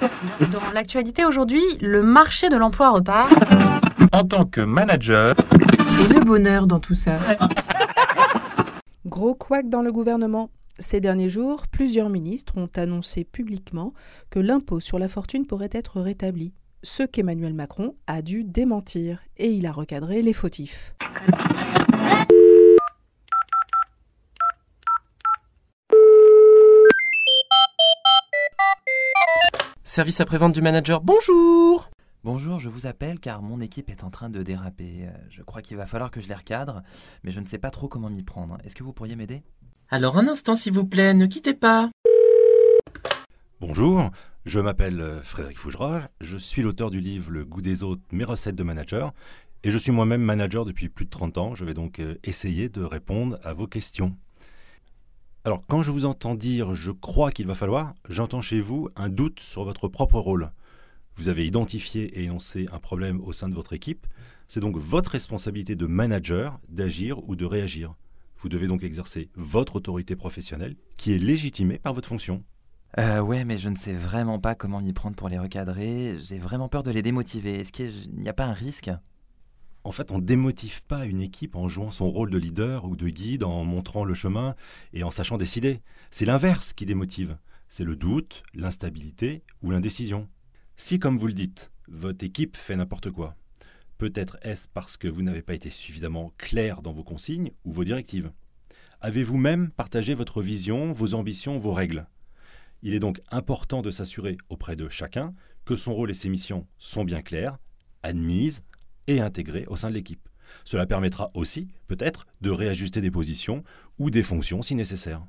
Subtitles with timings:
[0.52, 3.32] Dans l'actualité aujourd'hui, le marché de l'emploi repart.
[4.12, 5.34] En tant que manager,
[6.00, 7.18] Et le bonheur dans tout ça.
[9.06, 10.50] Gros couac dans le gouvernement.
[10.78, 13.92] Ces derniers jours, plusieurs ministres ont annoncé publiquement
[14.30, 16.52] que l'impôt sur la fortune pourrait être rétabli,
[16.82, 20.94] ce qu'Emmanuel Macron a dû démentir, et il a recadré les fautifs.
[29.94, 31.88] Service après-vente du manager, bonjour
[32.24, 35.04] Bonjour, je vous appelle car mon équipe est en train de déraper.
[35.04, 36.82] Euh, Je crois qu'il va falloir que je les recadre,
[37.22, 38.58] mais je ne sais pas trop comment m'y prendre.
[38.64, 39.44] Est-ce que vous pourriez m'aider?
[39.90, 41.92] Alors un instant s'il vous plaît, ne quittez pas.
[43.60, 44.10] Bonjour,
[44.44, 48.24] je m'appelle euh, Frédéric Fougerat, je suis l'auteur du livre Le goût des autres, mes
[48.24, 49.14] recettes de manager,
[49.62, 51.54] et je suis moi-même manager depuis plus de 30 ans.
[51.54, 54.16] Je vais donc euh, essayer de répondre à vos questions.
[55.46, 59.10] Alors, quand je vous entends dire je crois qu'il va falloir, j'entends chez vous un
[59.10, 60.50] doute sur votre propre rôle.
[61.16, 64.06] Vous avez identifié et énoncé un problème au sein de votre équipe.
[64.48, 67.94] C'est donc votre responsabilité de manager d'agir ou de réagir.
[68.38, 72.42] Vous devez donc exercer votre autorité professionnelle qui est légitimée par votre fonction.
[72.98, 76.16] Euh, ouais, mais je ne sais vraiment pas comment m'y prendre pour les recadrer.
[76.20, 77.60] J'ai vraiment peur de les démotiver.
[77.60, 78.90] Est-ce qu'il n'y a pas un risque?
[79.84, 82.96] En fait, on ne démotive pas une équipe en jouant son rôle de leader ou
[82.96, 84.56] de guide, en montrant le chemin
[84.94, 85.82] et en sachant décider.
[86.10, 87.36] C'est l'inverse qui démotive.
[87.68, 90.26] C'est le doute, l'instabilité ou l'indécision.
[90.78, 93.36] Si, comme vous le dites, votre équipe fait n'importe quoi,
[93.98, 97.84] peut-être est-ce parce que vous n'avez pas été suffisamment clair dans vos consignes ou vos
[97.84, 98.32] directives.
[99.02, 102.06] Avez-vous même partagé votre vision, vos ambitions, vos règles?
[102.82, 105.34] Il est donc important de s'assurer auprès de chacun
[105.66, 107.58] que son rôle et ses missions sont bien clairs,
[108.02, 108.64] admises
[109.06, 110.28] et intégrées au sein de l'équipe.
[110.64, 113.64] Cela permettra aussi, peut-être, de réajuster des positions
[113.98, 115.22] ou des fonctions si nécessaire.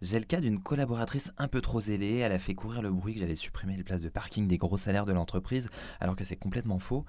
[0.00, 2.16] J'ai le cas d'une collaboratrice un peu trop zélée.
[2.16, 4.76] Elle a fait courir le bruit que j'allais supprimer les places de parking des gros
[4.76, 5.68] salaires de l'entreprise,
[6.00, 7.04] alors que c'est complètement faux.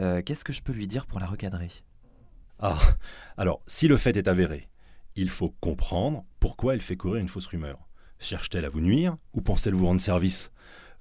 [0.00, 1.70] Euh, Qu'est-ce que je peux lui dire pour la recadrer?
[2.58, 2.80] Ah,
[3.36, 4.68] alors, si le fait est avéré,
[5.14, 7.78] il faut comprendre pourquoi elle fait courir une fausse rumeur.
[8.18, 10.50] Cherche-t-elle à vous nuire ou pense-t-elle vous rendre service?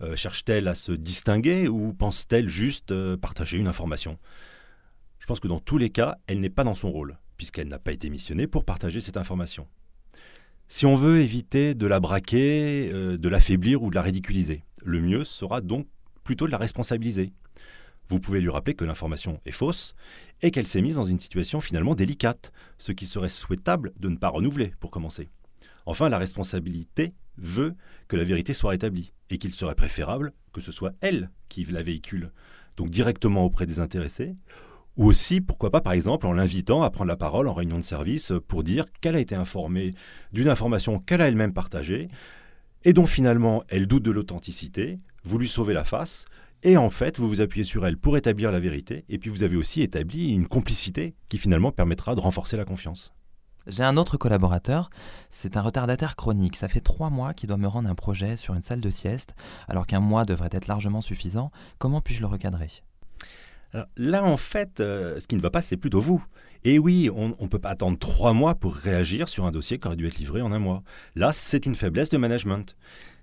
[0.01, 4.17] Euh, Cherche-t-elle à se distinguer ou pense-t-elle juste euh, partager une information?
[5.19, 7.77] Je pense que dans tous les cas, elle n'est pas dans son rôle, puisqu'elle n'a
[7.77, 9.67] pas été missionnée pour partager cette information.
[10.67, 15.01] Si on veut éviter de la braquer, euh, de l'affaiblir ou de la ridiculiser, le
[15.01, 15.87] mieux sera donc
[16.23, 17.33] plutôt de la responsabiliser.
[18.09, 19.93] Vous pouvez lui rappeler que l'information est fausse
[20.41, 24.17] et qu'elle s'est mise dans une situation finalement délicate, ce qui serait souhaitable de ne
[24.17, 25.29] pas renouveler pour commencer.
[25.85, 27.75] Enfin, la responsabilité veut
[28.07, 31.83] que la vérité soit rétablie et qu'il serait préférable que ce soit elle qui la
[31.83, 32.31] véhicule,
[32.77, 34.35] donc directement auprès des intéressés,
[34.97, 37.83] ou aussi, pourquoi pas, par exemple, en l'invitant à prendre la parole en réunion de
[37.83, 39.91] service pour dire qu'elle a été informée
[40.33, 42.09] d'une information qu'elle a elle-même partagée
[42.83, 46.25] et dont finalement elle doute de l'authenticité, vous lui sauvez la face,
[46.63, 49.43] et en fait vous vous appuyez sur elle pour établir la vérité, et puis vous
[49.43, 53.13] avez aussi établi une complicité qui finalement permettra de renforcer la confiance.
[53.67, 54.89] J'ai un autre collaborateur,
[55.29, 56.55] c'est un retardataire chronique.
[56.55, 59.35] Ça fait trois mois qu'il doit me rendre un projet sur une salle de sieste,
[59.67, 61.51] alors qu'un mois devrait être largement suffisant.
[61.77, 62.69] Comment puis-je le recadrer?
[63.95, 66.21] Là, en fait, euh, ce qui ne va pas, c'est plutôt vous.
[66.65, 69.87] Et oui, on ne peut pas attendre trois mois pour réagir sur un dossier qui
[69.87, 70.83] aurait dû être livré en un mois.
[71.15, 72.75] Là, c'est une faiblesse de management.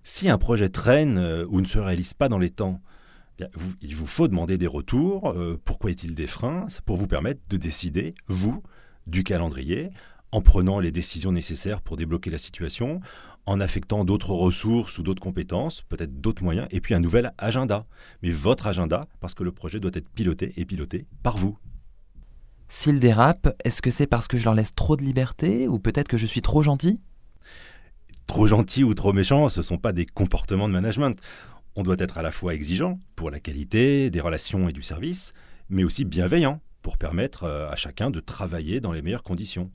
[0.04, 2.80] Si un projet traîne euh, ou ne se réalise pas dans les temps,
[3.54, 5.30] vous- il vous faut demander des retours.
[5.32, 6.66] euh, pourquoi est-il des freins?
[6.86, 8.62] Pour vous permettre de décider, vous,
[9.06, 9.90] du calendrier,
[10.32, 13.00] en prenant les décisions nécessaires pour débloquer la situation,
[13.46, 17.86] en affectant d'autres ressources ou d'autres compétences, peut-être d'autres moyens, et puis un nouvel agenda.
[18.22, 21.58] Mais votre agenda, parce que le projet doit être piloté et piloté par vous.
[22.68, 26.08] S'ils dérapent, est-ce que c'est parce que je leur laisse trop de liberté ou peut-être
[26.08, 27.00] que je suis trop gentil?
[28.26, 31.18] Trop gentil ou trop méchant, ce ne sont pas des comportements de management.
[31.74, 35.32] On doit être à la fois exigeant pour la qualité des relations et du service,
[35.70, 39.70] mais aussi bienveillant pour permettre euh, à chacun de travailler dans les meilleures conditions.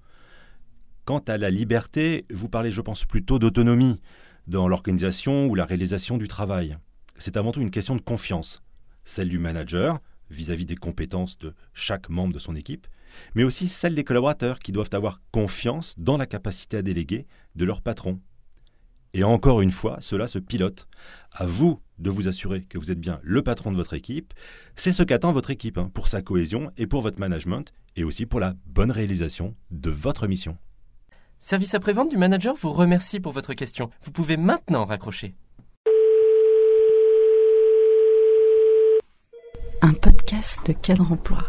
[1.06, 4.00] Quant à la liberté, vous parlez, je pense, plutôt d'autonomie
[4.48, 6.78] dans l'organisation ou la réalisation du travail.
[7.18, 8.64] C'est avant tout une question de confiance,
[9.04, 10.00] celle du manager
[10.30, 12.88] vis-à-vis des compétences de chaque membre de son équipe,
[13.36, 17.66] mais aussi celle des collaborateurs qui doivent avoir confiance dans la capacité à déléguer de
[17.66, 18.22] leur patron.
[19.14, 20.88] Et encore une fois, cela se pilote.
[21.34, 24.34] À vous de vous assurer que vous êtes bien le patron de votre équipe.
[24.78, 28.26] C'est ce qu'attend votre équipe hein, pour sa cohésion et pour votre management et aussi
[28.26, 30.58] pour la bonne réalisation de votre mission.
[31.46, 33.90] Service après-vente du manager vous remercie pour votre question.
[34.04, 35.36] Vous pouvez maintenant raccrocher.
[39.82, 41.44] Un podcast de cadre emploi.